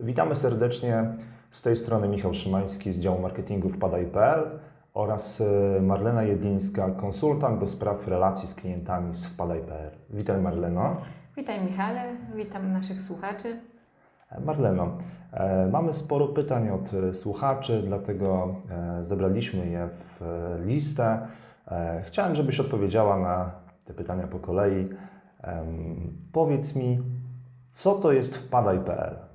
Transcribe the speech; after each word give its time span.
Witamy 0.00 0.34
serdecznie. 0.34 1.04
Z 1.50 1.62
tej 1.62 1.76
strony 1.76 2.08
Michał 2.08 2.34
Szymański 2.34 2.92
z 2.92 3.00
działu 3.00 3.20
marketingu 3.20 3.68
wpadaj.pl 3.70 4.58
oraz 4.94 5.40
e, 5.40 5.82
Marlena 5.82 6.22
Jedlińska, 6.22 6.90
konsultant 6.90 7.60
do 7.60 7.68
spraw 7.68 8.08
relacji 8.08 8.48
z 8.48 8.54
klientami 8.54 9.14
z 9.14 9.26
wpadaj.pl. 9.26 9.90
Witaj 10.10 10.40
Marleno. 10.40 10.96
Witaj 11.36 11.64
Michale, 11.64 12.16
witam 12.34 12.72
naszych 12.72 13.00
słuchaczy. 13.00 13.60
Marleno, 14.44 14.98
e, 15.32 15.68
mamy 15.72 15.92
sporo 15.92 16.26
pytań 16.26 16.70
od 16.70 16.94
e, 16.94 17.14
słuchaczy, 17.14 17.82
dlatego 17.86 18.56
e, 18.70 19.04
zebraliśmy 19.04 19.66
je 19.66 19.88
w 19.88 20.20
listę. 20.64 21.26
Chciałem, 22.06 22.34
żebyś 22.34 22.60
odpowiedziała 22.60 23.18
na 23.18 23.50
te 23.84 23.94
pytania 23.94 24.26
po 24.26 24.38
kolei. 24.38 24.88
Powiedz 26.32 26.76
mi, 26.76 27.02
co 27.68 27.94
to 27.94 28.12
jest 28.12 28.36
wpadaj.pl? 28.36 29.25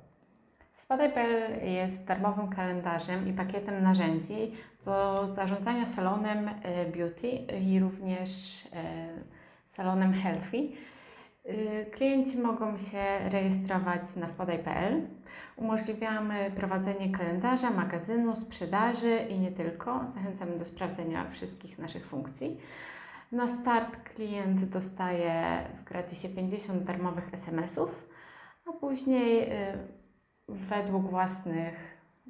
Wpadaj.pl 0.92 1.66
jest 1.68 2.06
darmowym 2.06 2.48
kalendarzem 2.48 3.28
i 3.28 3.32
pakietem 3.32 3.82
narzędzi 3.82 4.52
do 4.84 5.26
zarządzania 5.26 5.86
salonem 5.86 6.48
e, 6.48 6.86
beauty 6.86 7.28
i 7.60 7.80
również 7.80 8.30
e, 8.72 9.08
salonem 9.66 10.12
healthy. 10.14 10.58
E, 11.44 11.84
Klienci 11.84 12.38
mogą 12.38 12.78
się 12.78 13.02
rejestrować 13.30 14.16
na 14.16 14.26
wpadaj.pl. 14.26 15.00
Umożliwiamy 15.56 16.50
prowadzenie 16.56 17.10
kalendarza, 17.10 17.70
magazynu, 17.70 18.36
sprzedaży 18.36 19.18
i 19.28 19.38
nie 19.38 19.52
tylko. 19.52 20.08
Zachęcamy 20.08 20.58
do 20.58 20.64
sprawdzenia 20.64 21.30
wszystkich 21.30 21.78
naszych 21.78 22.06
funkcji. 22.06 22.60
Na 23.32 23.48
start 23.48 23.96
klient 23.96 24.64
dostaje 24.64 25.64
w 25.80 25.84
gratisie 25.84 26.28
50 26.28 26.82
darmowych 26.82 27.34
SMS-ów, 27.34 28.08
a 28.66 28.72
później 28.72 29.50
według 30.48 31.10
własnych 31.10 31.74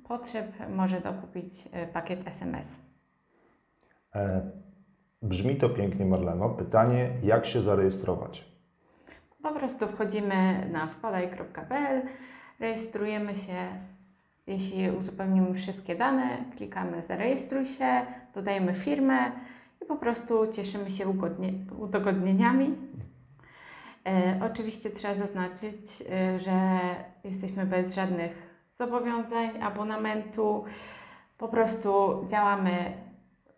potrzeb 0.09 0.47
może 0.77 1.00
dokupić 1.00 1.67
y, 1.67 1.92
pakiet 1.92 2.27
SMS. 2.28 2.78
E, 4.14 4.50
Brzmi 5.23 5.56
to 5.56 5.69
pięknie, 5.69 6.06
Marleno. 6.06 6.51
Pytanie, 6.51 7.11
jak 7.23 7.47
się 7.47 7.61
zarejestrować? 7.61 8.45
Po 9.42 9.53
prostu 9.53 9.86
wchodzimy 9.86 10.69
na 10.73 10.86
wpadaj.pl, 10.86 12.03
rejestrujemy 12.61 13.36
się. 13.36 13.55
Jeśli 14.47 14.91
uzupełnimy 14.91 15.55
wszystkie 15.55 15.95
dane, 15.97 16.45
klikamy 16.56 17.03
zarejestruj 17.03 17.64
się, 17.64 18.06
dodajemy 18.34 18.75
firmę 18.75 19.33
i 19.83 19.86
po 19.86 19.97
prostu 19.97 20.53
cieszymy 20.53 20.91
się 20.91 21.08
ugodnie, 21.08 21.53
udogodnieniami. 21.79 22.77
E, 24.06 24.41
oczywiście 24.53 24.91
trzeba 24.91 25.14
zaznaczyć, 25.14 26.03
e, 26.11 26.39
że 26.39 26.81
jesteśmy 27.25 27.67
bez 27.67 27.95
żadnych 27.95 28.33
zobowiązań, 28.75 29.62
abonamentu. 29.62 30.64
Po 31.39 31.48
prostu 31.48 32.25
działamy 32.30 32.92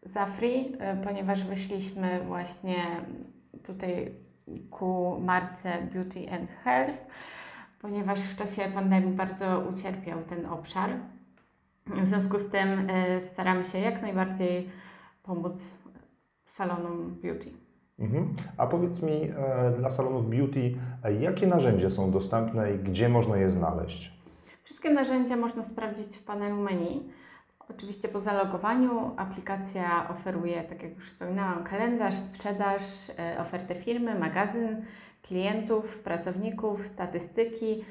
za 0.03 0.27
free, 0.27 0.77
e, 0.79 0.97
ponieważ 0.97 1.45
wyszliśmy 1.45 2.21
właśnie 2.27 2.77
tutaj 3.67 4.15
ku 4.71 5.21
marce 5.21 5.83
Beauty 5.93 6.33
and 6.33 6.51
Health, 6.65 6.99
ponieważ 7.81 8.21
w 8.21 8.37
czasie 8.37 8.63
pandemii 8.63 9.13
bardzo 9.13 9.61
ucierpiał 9.61 10.23
ten 10.23 10.47
obszar. 10.47 10.91
W 11.87 12.09
związku 12.09 12.39
z 12.39 12.51
tym 12.51 12.89
staramy 13.21 13.67
się 13.67 13.79
jak 13.79 14.03
najbardziej 14.03 14.71
pomóc 15.23 15.79
salonom 16.47 17.15
beauty. 17.23 17.64
Mhm. 17.99 18.37
A 18.57 18.67
powiedz 18.67 19.03
mi, 19.03 19.23
e, 19.23 19.71
dla 19.79 19.91
salonów 19.91 20.31
beauty, 20.31 20.75
e, 21.05 21.15
jakie 21.15 21.47
narzędzia 21.47 21.91
są 21.91 22.11
dostępne 22.11 22.75
i 22.75 22.79
gdzie 22.79 23.09
można 23.09 23.37
je 23.37 23.51
znaleźć? 23.51 24.13
Wszystkie 24.65 24.91
narzędzia 24.91 25.37
można 25.37 25.65
sprawdzić 25.65 26.17
w 26.17 26.25
panelu 26.25 26.57
menu. 26.57 27.11
Oczywiście 27.71 28.09
po 28.09 28.21
zalogowaniu 28.21 29.11
aplikacja 29.17 30.09
oferuje, 30.09 30.63
tak 30.63 30.83
jak 30.83 30.95
już 30.95 31.11
wspominałam, 31.11 31.65
kalendarz, 31.65 32.15
sprzedaż, 32.15 32.83
e, 33.19 33.41
ofertę 33.41 33.75
firmy, 33.75 34.19
magazyn, 34.19 34.85
klientów, 35.23 35.99
pracowników, 35.99 36.87
statystyki, 36.87 37.85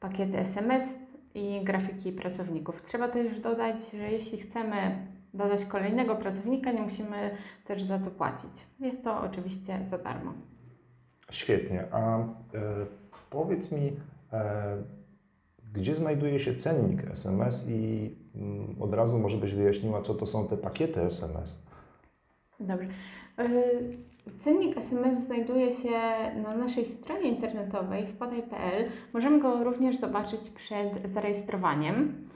pakiety 0.00 0.38
SMS 0.38 0.98
i 1.34 1.64
grafiki 1.64 2.12
pracowników. 2.12 2.82
Trzeba 2.82 3.08
też 3.08 3.40
dodać, 3.40 3.90
że 3.90 4.10
jeśli 4.10 4.38
chcemy 4.38 5.06
dodać 5.34 5.64
kolejnego 5.64 6.16
pracownika, 6.16 6.72
nie 6.72 6.82
musimy 6.82 7.30
też 7.64 7.82
za 7.82 7.98
to 7.98 8.10
płacić. 8.10 8.50
Jest 8.80 9.04
to 9.04 9.20
oczywiście 9.20 9.78
za 9.84 9.98
darmo. 9.98 10.32
Świetnie. 11.30 11.84
A 11.92 12.18
e, 12.18 12.24
powiedz 13.30 13.72
mi, 13.72 13.92
e, 14.32 14.76
gdzie 15.74 15.96
znajduje 15.96 16.40
się 16.40 16.54
cennik 16.54 17.04
SMS 17.10 17.68
i 17.68 18.10
mm, 18.34 18.82
od 18.82 18.94
razu 18.94 19.18
może 19.18 19.36
byś 19.36 19.54
wyjaśniła, 19.54 20.02
co 20.02 20.14
to 20.14 20.26
są 20.26 20.48
te 20.48 20.56
pakiety 20.56 21.00
SMS? 21.02 21.66
Dobrze. 22.60 22.88
Y, 23.40 24.08
Cennik 24.38 24.76
SMS 24.76 25.26
znajduje 25.26 25.72
się 25.72 25.90
na 26.42 26.56
naszej 26.56 26.86
stronie 26.86 27.28
internetowej 27.28 28.06
wpadaj.pl. 28.06 28.90
Możemy 29.12 29.40
go 29.40 29.64
również 29.64 30.00
zobaczyć 30.00 30.40
przed 30.50 31.10
zarejestrowaniem. 31.10 32.28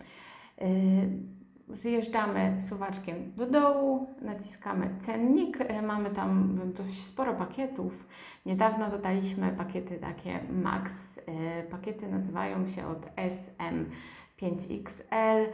Zjeżdżamy 1.72 2.56
suwaczkiem 2.68 3.32
do 3.36 3.46
dołu, 3.46 4.06
naciskamy 4.22 4.90
cennik. 5.00 5.60
Y, 5.60 5.82
Mamy 5.82 6.10
tam 6.10 6.60
dość 6.76 7.02
sporo 7.04 7.34
pakietów. 7.34 8.08
Niedawno 8.46 8.90
dodaliśmy 8.90 9.52
pakiety 9.58 9.98
takie 9.98 10.40
Max. 10.62 11.18
Y, 11.18 11.22
Pakiety 11.70 12.08
nazywają 12.08 12.68
się 12.68 12.86
od 12.86 13.06
SM5XL. 13.16 15.46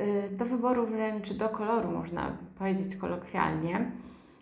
Y, 0.00 0.28
Do 0.36 0.44
wyboru 0.44 0.86
wręcz 0.86 1.32
do 1.32 1.48
koloru, 1.48 1.90
można 1.90 2.36
powiedzieć 2.58 2.96
kolokwialnie. 2.96 3.90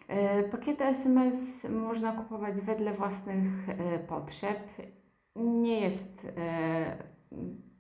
E, 0.09 0.43
Pakiety 0.43 0.85
SMS 0.85 1.67
można 1.71 2.13
kupować 2.13 2.61
wedle 2.61 2.93
własnych 2.93 3.69
e, 3.69 3.99
potrzeb. 3.99 4.59
Nie 5.37 5.81
jest 5.81 6.27
e, 6.37 6.97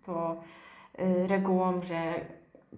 to 0.06 0.36
e, 0.98 1.26
regułą, 1.26 1.82
że 1.82 2.14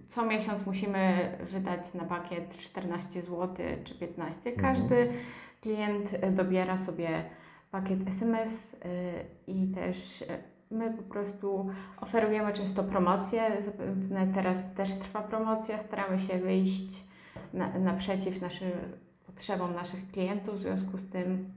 co 0.09 0.27
miesiąc 0.27 0.67
musimy 0.67 1.31
wydać 1.51 1.95
na 1.95 2.05
pakiet 2.05 2.59
14 2.59 3.23
zł 3.23 3.57
czy 3.85 3.95
15. 3.95 4.51
Mhm. 4.51 4.75
Każdy 4.75 5.13
klient 5.61 6.11
e, 6.21 6.31
dobiera 6.31 6.79
sobie 6.79 7.25
pakiet 7.71 8.09
SMS 8.09 8.77
e, 8.85 8.89
i 9.47 9.67
też 9.67 10.23
e, 10.23 10.39
my 10.71 10.93
po 10.93 11.03
prostu 11.03 11.71
oferujemy 12.01 12.53
często 12.53 12.85
promocje. 12.85 13.63
Zapewne 13.65 14.27
teraz 14.35 14.75
też 14.75 14.95
trwa 14.95 15.23
promocja. 15.23 15.79
Staramy 15.79 16.21
się 16.21 16.39
wyjść 16.39 17.07
na, 17.53 17.79
naprzeciw 17.79 18.41
naszym 18.41 18.71
potrzebom 19.27 19.75
naszych 19.75 20.11
klientów. 20.11 20.55
W 20.55 20.59
związku 20.59 20.99
z 20.99 21.11
tym 21.11 21.55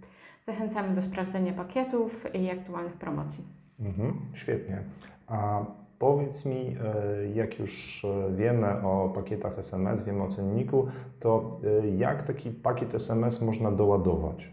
zachęcamy 0.48 0.96
do 0.96 1.02
sprawdzenia 1.02 1.54
pakietów 1.54 2.36
i 2.36 2.50
aktualnych 2.50 2.94
promocji. 2.94 3.44
Mhm, 3.80 4.22
świetnie. 4.34 4.84
A 5.28 5.66
powiedz 6.02 6.46
mi, 6.46 6.56
e, 6.58 7.28
jak 7.34 7.60
już 7.60 8.06
e, 8.06 8.36
wiemy 8.36 8.68
o 8.84 9.10
pakietach 9.10 9.60
SMS, 9.60 10.04
wiemy 10.04 10.24
o 10.24 10.28
cenniku, 10.28 10.88
to 11.20 11.60
e, 11.84 11.88
jak 11.88 12.24
taki 12.24 12.50
pakiet 12.50 12.96
SMS 12.96 13.42
można 13.42 13.72
doładować? 13.72 14.52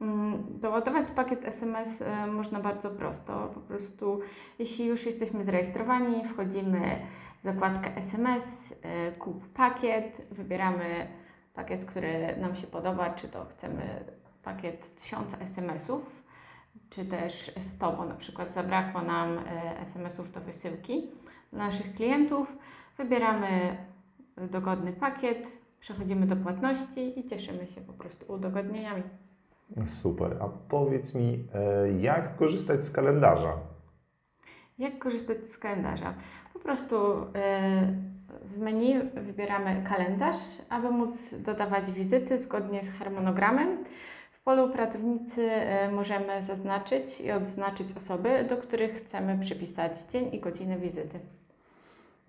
Mm, 0.00 0.44
Doładować 0.60 1.10
pakiet 1.10 1.44
SMS 1.44 2.02
można 2.32 2.60
bardzo 2.60 2.90
prosto. 2.90 3.50
Po 3.54 3.60
prostu, 3.60 4.20
jeśli 4.58 4.86
już 4.86 5.06
jesteśmy 5.06 5.44
zarejestrowani, 5.44 6.24
wchodzimy 6.24 7.00
w 7.40 7.44
zakładkę 7.44 7.96
SMS, 7.96 8.74
kup 9.18 9.48
pakiet, 9.48 10.26
wybieramy 10.30 11.06
pakiet, 11.54 11.84
który 11.84 12.36
nam 12.36 12.56
się 12.56 12.66
podoba, 12.66 13.10
czy 13.10 13.28
to 13.28 13.44
chcemy 13.44 14.04
pakiet 14.42 14.94
1000 14.94 15.34
SMS-ów, 15.40 16.25
czy 16.90 17.04
też 17.04 17.52
100, 17.60 17.92
bo 17.92 18.04
na 18.04 18.14
przykład 18.14 18.54
zabrakło 18.54 19.02
nam 19.02 19.38
e, 19.38 19.80
SMS-ów 19.80 20.32
do 20.32 20.40
wysyłki 20.40 21.10
dla 21.52 21.66
naszych 21.66 21.94
klientów. 21.94 22.56
Wybieramy 22.98 23.76
dogodny 24.50 24.92
pakiet, 24.92 25.58
przechodzimy 25.80 26.26
do 26.26 26.36
płatności 26.36 27.20
i 27.20 27.28
cieszymy 27.28 27.66
się 27.66 27.80
po 27.80 27.92
prostu 27.92 28.32
udogodnieniami. 28.32 29.02
Super. 29.84 30.36
A 30.40 30.48
powiedz 30.68 31.14
mi, 31.14 31.44
e, 31.54 31.92
jak 31.92 32.36
korzystać 32.36 32.84
z 32.84 32.90
kalendarza? 32.90 33.52
Jak 34.78 34.98
korzystać 34.98 35.48
z 35.50 35.58
kalendarza? 35.58 36.14
Po 36.52 36.58
prostu 36.58 36.96
e, 37.34 38.16
w 38.44 38.58
menu 38.58 38.94
wybieramy 39.14 39.84
kalendarz, 39.88 40.36
aby 40.68 40.90
móc 40.90 41.34
dodawać 41.34 41.92
wizyty 41.92 42.38
zgodnie 42.38 42.84
z 42.84 42.92
harmonogramem. 42.92 43.84
Polu 44.46 44.70
pracownicy 44.70 45.50
e, 45.52 45.92
możemy 45.92 46.42
zaznaczyć 46.42 47.20
i 47.20 47.32
odznaczyć 47.32 47.96
osoby, 47.96 48.46
do 48.48 48.56
których 48.56 48.94
chcemy 48.96 49.38
przypisać 49.38 50.00
dzień 50.12 50.34
i 50.34 50.40
godzinę 50.40 50.78
wizyty. 50.78 51.18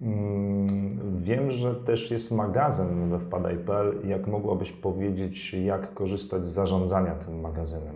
Mm, 0.02 1.18
Wiem, 1.18 1.52
że 1.52 1.76
też 1.76 2.12
jest 2.12 2.32
magazyn 2.32 3.10
we 3.10 3.20
wpadaj.pl. 3.20 4.08
Jak 4.08 4.28
mogłabyś 4.28 4.72
powiedzieć, 4.72 5.54
jak 5.54 5.94
korzystać 5.94 6.48
z 6.48 6.52
zarządzania 6.52 7.16
tym 7.16 7.40
magazynem? 7.40 7.96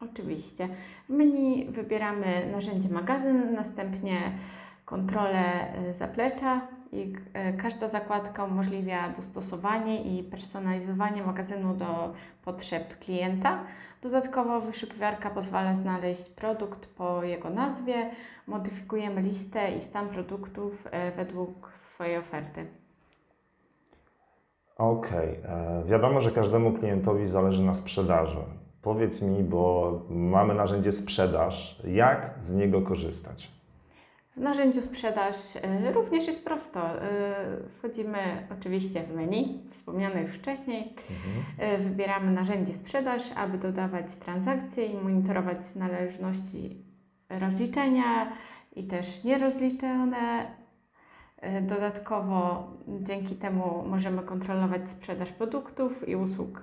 Oczywiście. 0.00 0.68
W 1.08 1.12
menu 1.12 1.70
wybieramy 1.70 2.48
narzędzie 2.52 2.88
magazyn, 2.88 3.54
następnie 3.54 4.38
kontrolę 4.84 5.74
y, 5.90 5.94
zaplecza 5.94 6.60
i 6.92 7.12
y, 7.50 7.62
każda 7.62 7.88
zakładka 7.88 8.44
umożliwia 8.44 9.08
dostosowanie 9.08 10.02
i 10.02 10.22
personalizowanie 10.22 11.22
magazynu 11.22 11.74
do 11.74 12.12
potrzeb 12.44 12.98
klienta. 12.98 13.64
Dodatkowo 14.02 14.60
wyszukiwarka 14.60 15.30
pozwala 15.30 15.76
znaleźć 15.76 16.30
produkt 16.30 16.86
po 16.86 17.22
jego 17.22 17.50
nazwie. 17.50 18.10
Modyfikujemy 18.46 19.22
listę 19.22 19.76
i 19.76 19.82
stan 19.82 20.08
produktów 20.08 20.86
y, 20.86 21.16
według 21.16 21.72
swojej 21.92 22.16
oferty. 22.16 22.66
Okej, 24.78 25.40
e, 25.44 25.82
wiadomo, 25.84 26.20
że 26.20 26.30
każdemu 26.30 26.72
klientowi 26.72 27.26
zależy 27.26 27.62
na 27.62 27.74
sprzedaży. 27.74 28.38
Powiedz 28.82 29.22
mi, 29.22 29.42
bo 29.42 29.92
mamy 30.10 30.54
narzędzie 30.54 30.92
sprzedaż, 30.92 31.82
jak 31.84 32.34
z 32.40 32.52
niego 32.52 32.82
korzystać? 32.82 33.61
W 34.36 34.40
narzędziu 34.40 34.82
sprzedaż 34.82 35.56
y, 35.56 35.92
również 35.92 36.26
jest 36.26 36.44
prosto. 36.44 36.96
Y, 36.96 37.00
wchodzimy 37.78 38.46
oczywiście 38.58 39.02
w 39.02 39.14
menu, 39.14 39.62
wspomniane 39.70 40.22
już 40.22 40.32
wcześniej. 40.32 40.94
Y, 41.74 41.78
wybieramy 41.78 42.32
narzędzie 42.32 42.74
sprzedaż, 42.74 43.22
aby 43.36 43.58
dodawać 43.58 44.16
transakcje 44.16 44.86
i 44.86 44.96
monitorować 44.96 45.74
należności 45.74 46.84
rozliczenia 47.28 48.32
i 48.76 48.86
też 48.86 49.24
nierozliczone. 49.24 50.46
Dodatkowo 51.62 52.70
dzięki 52.88 53.34
temu 53.34 53.84
możemy 53.88 54.22
kontrolować 54.22 54.90
sprzedaż 54.90 55.32
produktów 55.32 56.08
i 56.08 56.16
usług, 56.16 56.62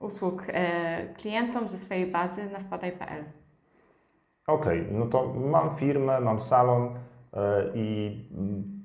usług 0.00 0.42
klientom 1.16 1.68
ze 1.68 1.78
swojej 1.78 2.06
bazy 2.06 2.50
na 2.50 2.58
wpadaj.pl. 2.58 3.24
Okej, 4.46 4.86
no 4.90 5.06
to 5.06 5.34
mam 5.34 5.76
firmę, 5.76 6.20
mam 6.20 6.40
salon 6.40 6.94
e, 7.32 7.64
i 7.74 8.16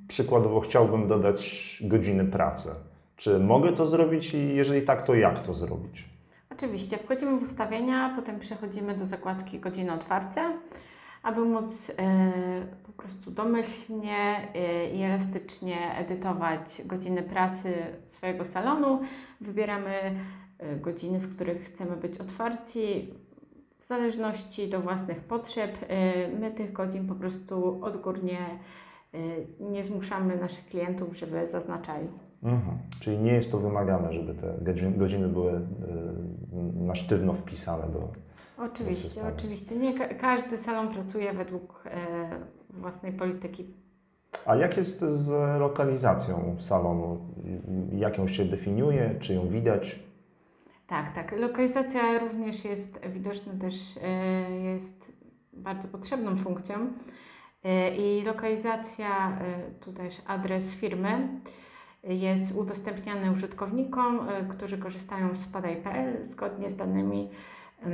przykładowo 0.07 0.59
chciałbym 0.59 1.07
dodać 1.07 1.77
godziny 1.85 2.25
pracy. 2.25 2.69
Czy 3.15 3.39
mogę 3.39 3.73
to 3.73 3.87
zrobić 3.87 4.33
i 4.33 4.55
jeżeli 4.55 4.81
tak, 4.81 5.01
to 5.01 5.15
jak 5.15 5.39
to 5.39 5.53
zrobić? 5.53 6.09
Oczywiście, 6.51 6.97
wchodzimy 6.97 7.37
w 7.39 7.43
ustawienia, 7.43 8.13
potem 8.15 8.39
przechodzimy 8.39 8.97
do 8.97 9.05
zakładki 9.05 9.59
godziny 9.59 9.93
otwarcia, 9.93 10.53
aby 11.23 11.41
móc 11.41 11.89
e, 11.89 11.93
po 12.85 12.91
prostu 13.03 13.31
domyślnie 13.31 14.47
e, 14.55 14.89
i 14.89 15.01
elastycznie 15.01 15.95
edytować 15.97 16.81
godziny 16.85 17.23
pracy 17.23 17.73
swojego 18.07 18.45
salonu. 18.45 19.01
Wybieramy 19.41 20.15
godziny, 20.81 21.19
w 21.19 21.35
których 21.35 21.63
chcemy 21.63 21.97
być 21.97 22.17
otwarci. 22.17 23.13
W 23.81 23.87
zależności 23.87 24.69
do 24.69 24.81
własnych 24.81 25.19
potrzeb, 25.19 25.71
e, 25.87 26.27
my 26.27 26.51
tych 26.51 26.73
godzin 26.73 27.07
po 27.07 27.15
prostu 27.15 27.79
odgórnie 27.85 28.37
e, 29.13 29.17
nie 29.71 29.83
zmuszamy 29.83 30.35
naszych 30.37 30.65
klientów, 30.65 31.17
żeby 31.17 31.47
zaznaczali. 31.47 32.07
Mhm. 32.43 32.77
Czyli 32.99 33.17
nie 33.17 33.33
jest 33.33 33.51
to 33.51 33.57
wymagane, 33.57 34.13
żeby 34.13 34.33
te 34.33 34.47
godzi- 34.61 34.97
godziny 34.97 35.27
były 35.27 35.51
e, 35.51 35.61
na 36.83 36.95
sztywno 36.95 37.33
wpisane 37.33 37.93
do. 37.93 38.07
Oczywiście, 38.57 39.03
systemu. 39.09 39.29
oczywiście. 39.37 39.75
Nie 39.75 39.93
ka- 39.97 40.13
każdy 40.13 40.57
salon 40.57 40.93
pracuje 40.93 41.33
według 41.33 41.83
własnej 42.69 43.11
polityki. 43.13 43.73
A 44.45 44.55
jak 44.55 44.77
jest 44.77 44.99
z 45.01 45.59
lokalizacją 45.59 46.55
salonu? 46.59 47.17
Jak 47.91 48.17
ją 48.17 48.27
się 48.27 48.45
definiuje? 48.45 49.15
Czy 49.19 49.33
ją 49.33 49.47
widać? 49.47 49.99
Tak, 50.91 51.13
tak. 51.15 51.39
Lokalizacja 51.39 52.19
również 52.19 52.65
jest 52.65 53.07
widoczna, 53.07 53.53
też 53.61 53.99
e, 54.03 54.51
jest 54.51 55.23
bardzo 55.53 55.87
potrzebną 55.87 56.35
funkcją. 56.35 56.75
E, 57.63 57.95
I 57.95 58.23
lokalizacja, 58.23 59.37
e, 59.41 59.71
tu 59.71 59.93
też 59.93 60.21
adres 60.27 60.75
firmy, 60.75 61.27
jest 62.03 62.57
udostępniany 62.57 63.31
użytkownikom, 63.31 64.19
którzy 64.49 64.77
korzystają 64.77 65.35
z 65.35 65.39
spadaj.pl 65.39 66.23
zgodnie 66.23 66.69
z 66.69 66.77
danymi, 66.77 67.29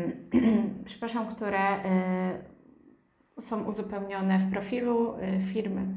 przepraszam, 0.86 1.28
które 1.28 1.60
są 3.40 3.64
uzupełnione 3.64 4.40
w 4.40 4.52
profilu 4.52 5.14
firmy. 5.54 5.88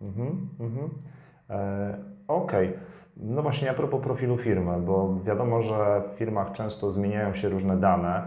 Mhm, 0.00 0.48
mhm. 0.60 0.90
E, 1.50 2.11
Okej. 2.28 2.72
No 3.16 3.42
właśnie, 3.42 3.70
a 3.70 3.74
propos 3.74 4.02
profilu 4.02 4.36
firmy, 4.36 4.80
bo 4.80 5.20
wiadomo, 5.20 5.62
że 5.62 6.02
w 6.12 6.18
firmach 6.18 6.52
często 6.52 6.90
zmieniają 6.90 7.34
się 7.34 7.48
różne 7.48 7.76
dane. 7.76 8.22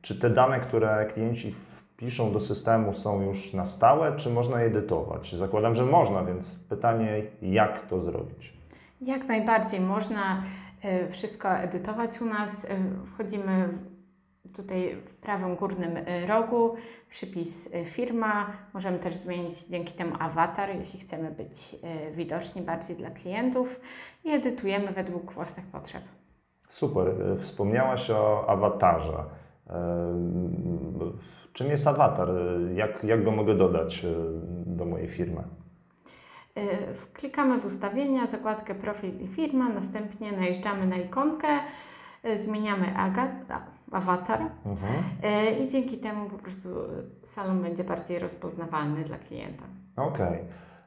Czy 0.00 0.20
te 0.20 0.30
dane, 0.30 0.60
które 0.60 1.06
klienci 1.14 1.52
wpiszą 1.52 2.32
do 2.32 2.40
systemu, 2.40 2.94
są 2.94 3.22
już 3.22 3.54
na 3.54 3.64
stałe, 3.64 4.16
czy 4.16 4.30
można 4.30 4.60
je 4.60 4.66
edytować? 4.66 5.34
Zakładam, 5.34 5.74
że 5.74 5.84
można, 5.84 6.24
więc 6.24 6.58
pytanie, 6.68 7.22
jak 7.42 7.86
to 7.86 8.00
zrobić? 8.00 8.52
Jak 9.00 9.24
najbardziej 9.24 9.80
można 9.80 10.42
e, 10.82 11.08
wszystko 11.08 11.48
edytować 11.50 12.20
u 12.20 12.24
nas. 12.24 12.64
E, 12.64 12.68
Wchodzimy 13.14 13.68
tutaj 14.58 14.96
w 15.06 15.14
prawym 15.14 15.56
górnym 15.56 15.96
e, 15.96 16.26
rogu, 16.26 16.74
przypis 17.10 17.74
e, 17.74 17.84
firma. 17.84 18.46
Możemy 18.74 18.98
też 18.98 19.16
zmienić 19.16 19.64
dzięki 19.64 19.92
temu 19.92 20.12
awatar, 20.18 20.76
jeśli 20.76 21.00
chcemy 21.00 21.30
być 21.30 21.76
e, 21.82 22.10
widoczni 22.10 22.62
bardziej 22.62 22.96
dla 22.96 23.10
klientów 23.10 23.80
i 24.24 24.30
edytujemy 24.30 24.92
według 24.92 25.32
własnych 25.32 25.66
potrzeb. 25.66 26.02
Super. 26.68 27.06
Wspomniałaś 27.40 28.10
o 28.10 28.48
awatarze. 28.48 29.24
Czym 31.52 31.66
jest 31.70 31.86
awatar? 31.86 32.28
Jak, 32.74 33.04
jak 33.04 33.24
go 33.24 33.30
mogę 33.30 33.54
dodać 33.54 34.06
do 34.66 34.84
mojej 34.84 35.08
firmy? 35.08 35.42
Klikamy 37.12 37.60
w 37.60 37.64
ustawienia, 37.64 38.26
zakładkę 38.26 38.74
profil 38.74 39.20
i 39.20 39.26
firma, 39.28 39.68
następnie 39.68 40.32
najeżdżamy 40.32 40.86
na 40.86 40.96
ikonkę, 40.96 41.48
zmieniamy 42.36 42.86
aga- 42.86 43.44
a- 43.48 43.77
awatar. 43.92 44.40
Mhm. 44.66 44.92
E, 45.22 45.52
I 45.58 45.68
dzięki 45.68 45.98
temu 45.98 46.30
po 46.30 46.38
prostu 46.38 46.68
e, 46.68 46.86
salon 47.26 47.62
będzie 47.62 47.84
bardziej 47.84 48.18
rozpoznawalny 48.18 49.04
dla 49.04 49.18
klienta. 49.18 49.62
Okej. 49.96 50.38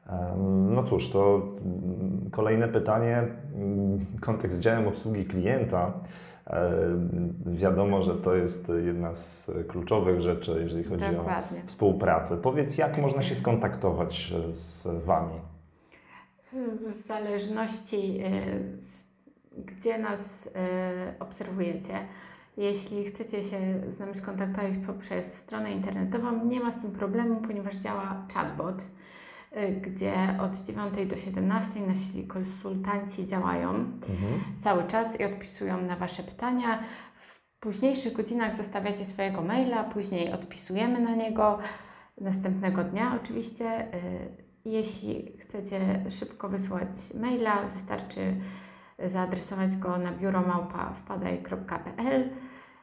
Em, 0.08 0.74
No 0.74 0.84
cóż, 0.84 1.10
to 1.10 1.42
mm, 1.64 2.30
kolejne 2.30 2.68
pytanie. 2.68 3.16
mm, 3.54 4.06
Kontekst 4.20 4.60
działem 4.60 4.88
obsługi 4.88 5.24
klienta. 5.24 5.92
Em, 6.46 7.34
Wiadomo, 7.46 8.02
że 8.02 8.14
to 8.14 8.34
jest 8.34 8.72
jedna 8.84 9.14
z 9.14 9.50
kluczowych 9.68 10.20
rzeczy, 10.20 10.58
jeżeli 10.62 10.84
chodzi 10.84 11.04
o 11.04 11.12
Dokładnie. 11.12 11.62
współpracę. 11.66 12.36
Powiedz, 12.36 12.78
jak 12.78 12.98
można 12.98 13.22
się 13.22 13.34
skontaktować 13.34 14.32
e, 14.48 14.52
z 14.52 14.88
Wami? 15.04 15.34
W 16.52 16.92
zależności 17.06 18.20
e, 18.24 18.30
gdzie 19.56 19.98
nas 19.98 20.50
e, 20.54 21.14
obserwujecie, 21.20 21.94
jeśli 22.56 23.04
chcecie 23.04 23.44
się 23.44 23.58
z 23.90 23.98
nami 23.98 24.18
skontaktować 24.18 24.72
poprzez 24.86 25.34
stronę 25.34 25.72
internetową, 25.72 26.44
nie 26.44 26.60
ma 26.60 26.72
z 26.72 26.82
tym 26.82 26.90
problemu, 26.90 27.40
ponieważ 27.40 27.76
działa 27.76 28.26
chatbot, 28.34 28.84
e, 29.50 29.72
gdzie 29.72 30.14
od 30.40 30.56
9 30.56 31.06
do 31.06 31.16
17 31.16 31.80
nasi 31.80 32.26
konsultanci 32.26 33.26
działają. 33.26 33.70
Mhm. 33.70 34.40
cały 34.60 34.84
czas 34.84 35.20
i 35.20 35.24
odpisują 35.24 35.82
na 35.82 35.96
Wasze 35.96 36.22
pytania. 36.22 36.82
W 37.16 37.42
późniejszych 37.60 38.12
godzinach 38.12 38.56
zostawiacie 38.56 39.06
swojego 39.06 39.42
maila, 39.42 39.84
później 39.84 40.32
odpisujemy 40.32 41.00
na 41.00 41.14
niego 41.14 41.58
następnego 42.20 42.84
dnia 42.84 43.18
oczywiście. 43.22 43.94
Y, 43.94 44.52
Jeśli 44.64 45.38
chcecie 45.38 46.04
szybko 46.10 46.48
wysłać 46.48 46.88
maila, 47.20 47.68
wystarczy 47.68 48.36
zaadresować 49.06 49.76
go 49.76 49.98
na 49.98 50.12
biuromałpa.wpadaj.pl 50.12 52.30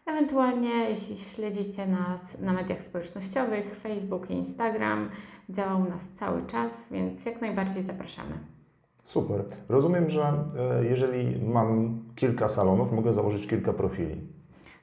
Ewentualnie, 0.10 0.90
jeśli 0.90 1.18
śledzicie 1.18 1.88
nas 1.88 2.42
na 2.42 2.54
mediach 2.54 2.84
społecznościowych, 2.84 3.80
Facebook 3.84 4.30
i 4.30 4.34
Instagram, 4.34 5.10
działa 5.50 5.76
u 5.76 5.90
nas 5.90 6.10
cały 6.10 6.46
czas, 6.46 6.88
więc 6.92 7.26
jak 7.26 7.42
najbardziej 7.42 7.84
zapraszamy. 7.84 8.32
Super. 9.04 9.44
Rozumiem, 9.70 10.10
że 10.10 10.22
e, 10.22 10.86
jeżeli 10.86 11.46
mam 11.46 12.00
kilka 12.16 12.48
salonów, 12.48 12.92
mogę 12.92 13.14
założyć 13.14 13.48
kilka 13.48 13.74
profili. 13.74 14.16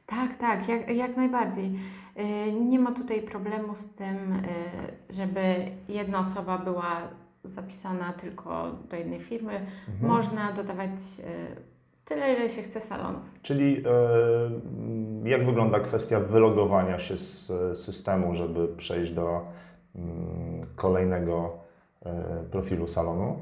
Tak, 0.06 0.38
tak, 0.38 0.68
jak, 0.68 0.96
jak 0.96 1.16
najbardziej. 1.16 1.78
Y, 2.18 2.52
Nie 2.52 2.78
ma 2.78 2.92
tutaj 2.92 3.22
problemu 3.22 3.76
z 3.76 3.94
tym, 3.94 4.32
y, 4.32 5.14
żeby 5.14 5.54
jedna 5.88 6.20
osoba 6.20 6.58
była 6.58 7.08
zapisana 7.44 8.12
tylko 8.12 8.72
do 8.90 8.96
jednej 8.96 9.20
firmy. 9.20 9.52
Mhm. 9.88 10.12
Można 10.12 10.52
dodawać 10.52 10.90
tyle, 12.06 12.34
ile 12.34 12.50
się 12.50 12.62
chce 12.62 12.80
salonów. 12.80 13.22
Czyli 13.42 13.76
e, 13.78 13.82
jak 15.26 15.46
wygląda 15.46 15.80
kwestia 15.80 16.20
wylogowania 16.20 16.98
się 16.98 17.16
z 17.16 17.50
e, 17.50 17.74
systemu, 17.74 18.34
żeby 18.34 18.68
przejść 18.68 19.12
do 19.12 19.40
mm, 19.96 20.60
kolejnego 20.76 21.58
e, 22.06 22.12
profilu 22.50 22.88
salonu? 22.88 23.38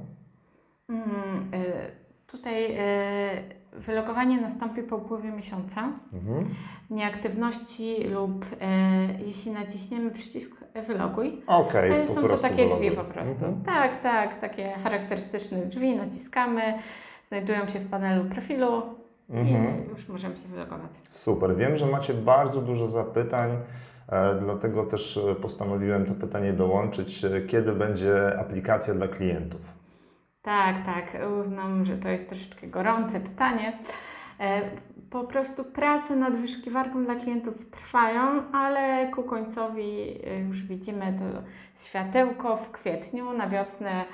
Mm, 0.89 1.05
y, 1.55 2.05
Tutaj 2.27 2.77
wylogowanie 3.73 4.41
nastąpi 4.41 4.83
po 4.83 4.97
upływie 4.97 5.31
miesiąca 5.33 5.89
Mhm. 6.13 6.55
nieaktywności 6.91 8.05
lub 8.05 8.47
jeśli 9.27 9.53
naciśniemy 9.53 10.11
przycisk 10.11 10.65
wyloguj. 10.87 11.43
Po 11.47 12.15
Są 12.15 12.23
to 12.29 12.39
takie 12.39 12.69
drzwi 12.69 12.91
wyloguj. 12.91 12.97
po 13.07 13.13
prostu. 13.15 13.33
Mhm. 13.45 13.63
Tak, 13.63 14.01
tak, 14.03 14.41
takie 14.41 14.73
charakterystyczne 14.85 15.67
drzwi, 15.67 15.97
naciskamy, 15.97 16.63
znajdują 17.29 17.69
się 17.69 17.79
w 17.79 17.91
panelu 17.91 18.25
profilu 18.25 18.83
Mhm. 19.31 19.87
i 19.87 19.89
już 19.89 20.09
możemy 20.09 20.37
się 20.37 20.49
wylogować. 20.49 20.91
Super. 21.11 21.57
Wiem, 21.57 21.77
że 21.77 21.87
macie 21.87 22.15
bardzo 22.15 22.61
dużo 22.61 22.87
zapytań, 22.87 23.51
e, 24.09 24.35
dlatego 24.35 24.85
też 24.85 25.17
e, 25.17 25.35
postanowiłem 25.35 26.07
to 26.07 26.15
pytanie 26.15 26.53
dołączyć. 26.53 27.25
E, 27.25 27.41
Kiedy 27.41 27.73
będzie 27.73 28.39
aplikacja 28.41 28.95
dla 28.95 29.09
klientów? 29.09 29.75
Tak, 30.43 30.77
tak, 30.87 31.05
uznam, 31.41 31.85
że 31.85 31.97
to 31.97 32.09
jest 32.09 32.29
troszeczkę 32.29 32.67
gorące 32.67 33.21
pytanie. 33.21 33.79
Po 35.11 35.25
prostu 35.25 35.65
prace 35.65 36.17
nad 36.17 36.35
wyszukiwarką 36.37 37.05
dla 37.05 37.15
klientów 37.15 37.71
trwają, 37.71 38.53
ale 38.53 39.11
ku 39.15 39.23
końcowi 39.23 40.19
już 40.49 40.63
widzimy 40.63 41.17
to 41.19 41.25
światełko 41.85 42.57
w 42.57 42.71
kwietniu, 42.71 43.33
na 43.33 43.49
wiosnę 43.49 44.05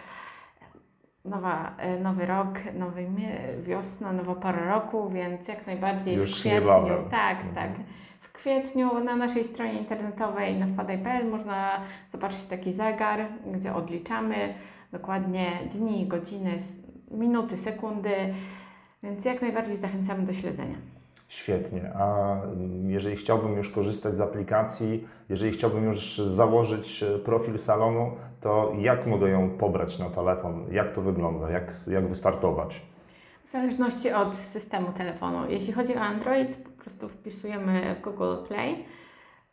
nowa, 1.25 1.75
e, 1.79 2.01
nowy 2.01 2.27
rok, 2.27 2.49
nowy 2.79 3.07
wiosna, 3.63 4.13
nowa 4.13 4.35
pora 4.35 4.65
roku, 4.75 5.11
więc 5.11 5.49
jak 5.49 5.67
najbardziej 5.67 6.17
Już 6.17 6.37
w 6.37 6.41
kwietniu. 6.41 6.61
niebawem. 6.61 7.11
Tak, 7.11 7.37
Mhm. 7.37 7.55
tak. 7.55 7.71
W 8.21 8.33
kwietniu 8.33 9.05
na 9.05 9.17
naszej 9.17 9.45
stronie 9.45 9.73
internetowej 9.73 10.57
na 10.59 10.67
wpadaj.pl 10.67 11.31
można 11.31 11.81
zobaczyć 12.13 12.47
taki 12.47 12.73
zegar, 12.73 13.27
gdzie 13.47 13.75
odliczamy 13.75 14.55
dokładnie 14.93 15.47
dni, 15.73 16.07
godziny, 16.07 16.57
minuty, 17.11 17.57
sekundy, 17.57 18.35
więc 19.03 19.25
jak 19.25 19.43
najbardziej 19.43 19.77
zachęcamy 19.77 20.23
do 20.27 20.33
śledzenia. 20.33 20.77
Świetnie. 21.31 21.93
A 21.95 22.33
mm, 22.43 22.91
jeżeli 22.91 23.17
chciałbym 23.17 23.57
już 23.57 23.71
korzystać 23.71 24.17
z 24.17 24.21
aplikacji, 24.21 25.09
jeżeli 25.29 25.53
chciałbym 25.53 25.85
już 25.85 26.19
założyć 26.19 27.03
e, 27.03 27.19
profil 27.19 27.59
salonu, 27.59 28.11
to 28.41 28.73
jak 28.79 29.07
mogę 29.07 29.29
ją 29.29 29.51
pobrać 29.51 29.99
na 29.99 30.11
telefon? 30.11 30.67
Jak 30.71 30.93
to 30.93 31.03
wygląda? 31.03 31.51
Jak, 31.51 31.73
jak 31.87 32.09
wystartować? 32.09 32.83
W 33.47 33.51
zależności 33.51 34.13
od 34.13 34.37
systemu 34.37 34.93
telefonu. 34.93 35.51
Jeśli 35.51 35.73
chodzi 35.73 35.97
o 35.97 36.01
Android, 36.01 36.57
po 36.57 36.83
prostu 36.83 37.09
wpisujemy 37.09 37.97
w 38.01 38.05
Google 38.05 38.37
Play 38.49 38.85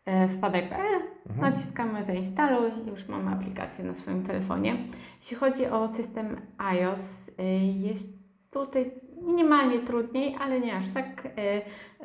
e, 0.06 0.28
wpadaj.pl, 0.28 1.02
Mhm. 1.30 1.52
naciskamy 1.52 2.06
zainstaluj 2.06 2.72
i 2.86 2.90
już 2.90 3.08
mamy 3.08 3.32
aplikację 3.32 3.86
na 3.86 3.96
swoim 3.96 4.24
telefonie. 4.28 4.78
Jeśli 5.20 5.38
chodzi 5.38 5.66
o 5.66 5.88
system 5.88 6.38
iOS, 6.58 7.30
y, 7.30 7.44
jest 7.88 8.08
tutaj 8.52 8.92
minimalnie 9.22 9.80
trudniej, 9.80 10.36
ale 10.40 10.60
nie 10.60 10.76
aż 10.76 10.90
tak. 10.90 11.28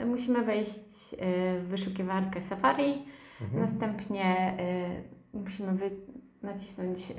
Y, 0.00 0.06
Musimy 0.06 0.44
wejść 0.44 1.12
y, 1.12 1.16
w 1.60 1.66
wyszukiwarkę 1.68 2.42
Safari, 2.42 3.04
Mhm. 3.40 3.60
następnie 3.62 4.56
y, 5.32 5.38
musimy 5.38 5.72
wy, 5.72 5.90
nacisnąć 6.42 7.12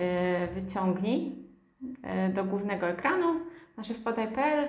wyciągnij 0.55 1.43
do 2.33 2.43
głównego 2.43 2.87
ekranu, 2.87 3.25
nasze 3.77 3.93
wpadaj.pl 3.93 4.67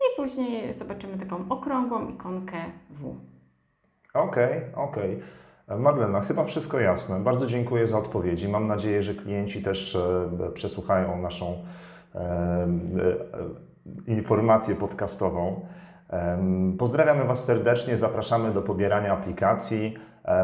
i 0.00 0.16
później 0.16 0.74
zobaczymy 0.74 1.18
taką 1.18 1.48
okrągłą 1.48 2.08
ikonkę 2.08 2.56
W. 2.90 3.16
Okej, 4.14 4.60
okej. 4.74 5.20
E, 5.68 5.78
Madlena, 5.78 6.20
chyba 6.20 6.44
wszystko 6.44 6.80
jasne. 6.80 7.20
Bardzo 7.20 7.46
dziękuję 7.46 7.86
za 7.86 7.98
odpowiedzi. 7.98 8.48
Mam 8.48 8.66
nadzieję, 8.66 9.02
że 9.02 9.14
klienci 9.14 9.62
też 9.62 9.96
e, 9.96 10.50
przesłuchają 10.54 11.22
naszą 11.22 11.64
e, 12.14 12.18
e, 12.18 12.68
informację 14.06 14.74
podcastową. 14.74 15.66
Pozdrawiamy 16.78 17.24
Was 17.24 17.44
serdecznie, 17.44 17.96
zapraszamy 17.96 18.50
do 18.50 18.62
pobierania 18.62 19.12
aplikacji. 19.12 19.98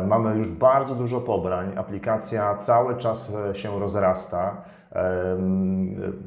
Mamy 0.06 0.38
już 0.38 0.48
bardzo 0.48 0.94
dużo 0.94 1.20
pobrań. 1.20 1.72
Aplikacja 1.76 2.54
cały 2.54 2.96
czas 2.96 3.34
e, 3.50 3.54
się 3.54 3.80
rozrasta. 3.80 4.62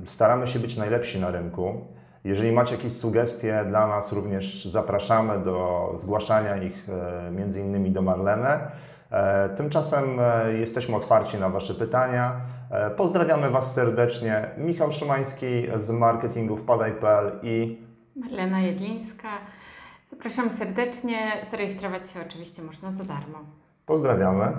Staramy 0.05 0.48
się 0.48 0.60
być 0.60 0.77
najlepsi 0.77 1.20
na 1.20 1.32
rynku. 1.32 1.82
Jeżeli 2.24 2.51
macie 2.51 2.75
jakieś 2.75 2.93
sugestie 2.93 3.65
dla 3.67 3.88
nas, 3.88 4.12
również 4.12 4.65
zapraszamy 4.65 5.39
do 5.39 5.89
zgłaszania 5.98 6.58
ich 6.58 6.89
e, 6.89 7.32
między 7.32 7.62
innymi 7.62 7.91
do 7.91 8.01
Marlenę. 8.01 8.72
E, 9.13 9.50
Tymczasem 9.50 10.20
e, 10.20 10.53
jesteśmy 10.53 10.96
otwarci 10.96 11.38
na 11.38 11.50
Wasze 11.50 11.74
pytania. 11.74 12.36
E, 12.72 12.89
Pozdrawiamy 12.89 13.50
Was 13.50 13.74
serdecznie. 13.74 14.50
Michał 14.58 14.91
Szymański 14.91 15.46
z 15.77 15.89
marketingu 15.89 16.58
wpadaj.pl 16.58 17.32
i 17.43 17.82
Marlena 18.15 18.60
Jedlińska. 18.60 19.27
Zapraszam 20.12 20.51
serdecznie. 20.51 21.32
Zarejestrować 21.51 22.10
się 22.12 22.20
oczywiście 22.27 22.62
można 22.62 22.91
za 22.91 23.03
darmo. 23.03 23.39
pozdrawiamy. 23.86 24.53